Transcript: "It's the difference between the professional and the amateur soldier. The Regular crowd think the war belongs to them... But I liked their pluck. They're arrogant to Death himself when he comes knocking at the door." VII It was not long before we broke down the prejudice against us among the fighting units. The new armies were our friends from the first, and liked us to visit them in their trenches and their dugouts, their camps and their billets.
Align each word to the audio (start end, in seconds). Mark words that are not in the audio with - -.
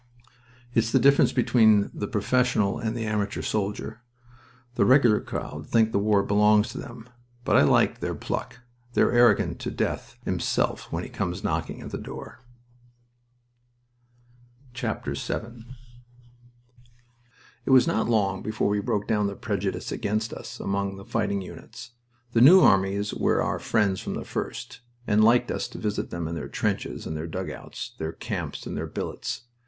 "It's 0.73 0.91
the 0.91 0.97
difference 0.97 1.31
between 1.31 1.91
the 1.93 2.07
professional 2.07 2.79
and 2.79 2.97
the 2.97 3.05
amateur 3.05 3.43
soldier. 3.43 4.01
The 4.73 4.83
Regular 4.83 5.19
crowd 5.21 5.67
think 5.67 5.91
the 5.91 5.99
war 5.99 6.23
belongs 6.23 6.69
to 6.69 6.79
them... 6.79 7.07
But 7.45 7.55
I 7.55 7.61
liked 7.61 8.01
their 8.01 8.15
pluck. 8.15 8.61
They're 8.95 9.11
arrogant 9.11 9.59
to 9.59 9.69
Death 9.69 10.17
himself 10.25 10.91
when 10.91 11.03
he 11.03 11.09
comes 11.11 11.43
knocking 11.43 11.81
at 11.83 11.91
the 11.91 11.99
door." 11.99 12.43
VII 14.75 15.67
It 17.65 17.69
was 17.69 17.85
not 17.85 18.09
long 18.09 18.41
before 18.41 18.69
we 18.69 18.79
broke 18.79 19.07
down 19.07 19.27
the 19.27 19.35
prejudice 19.35 19.91
against 19.91 20.33
us 20.33 20.59
among 20.59 20.95
the 20.95 21.05
fighting 21.05 21.43
units. 21.43 21.91
The 22.31 22.41
new 22.41 22.61
armies 22.61 23.13
were 23.13 23.39
our 23.43 23.59
friends 23.59 24.01
from 24.01 24.15
the 24.15 24.25
first, 24.25 24.79
and 25.05 25.23
liked 25.23 25.51
us 25.51 25.67
to 25.67 25.77
visit 25.77 26.09
them 26.09 26.27
in 26.27 26.33
their 26.33 26.49
trenches 26.49 27.05
and 27.05 27.15
their 27.15 27.27
dugouts, 27.27 27.91
their 27.99 28.13
camps 28.13 28.65
and 28.65 28.75
their 28.75 28.87
billets. 28.87 29.41